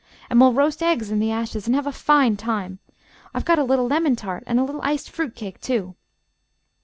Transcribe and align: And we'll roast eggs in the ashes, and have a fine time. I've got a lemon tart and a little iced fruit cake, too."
And 0.31 0.41
we'll 0.41 0.51
roast 0.51 0.81
eggs 0.81 1.11
in 1.11 1.19
the 1.19 1.29
ashes, 1.31 1.67
and 1.67 1.75
have 1.75 1.85
a 1.85 1.91
fine 1.91 2.35
time. 2.35 2.79
I've 3.35 3.45
got 3.45 3.59
a 3.59 3.63
lemon 3.63 4.15
tart 4.15 4.43
and 4.47 4.59
a 4.59 4.63
little 4.63 4.81
iced 4.83 5.11
fruit 5.11 5.35
cake, 5.35 5.61
too." 5.61 5.93